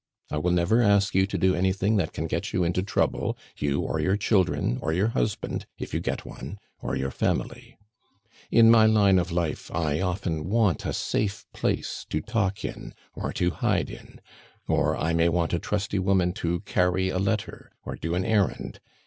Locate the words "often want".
10.01-10.87